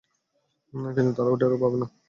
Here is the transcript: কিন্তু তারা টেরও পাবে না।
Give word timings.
কিন্তু 0.95 1.11
তারা 1.17 1.29
টেরও 1.41 1.57
পাবে 1.61 1.77
না। 1.81 1.87